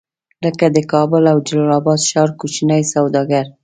لکه 0.43 0.65
د 0.75 0.77
کابل 0.91 1.23
او 1.31 1.37
جلال 1.47 1.71
اباد 1.79 1.99
ښار 2.09 2.29
کوچني 2.39 2.81
سوداګر. 2.93 3.45